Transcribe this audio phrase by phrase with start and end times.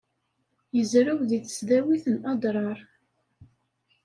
[0.75, 2.79] Yezrew deg tesdawit n Adrar.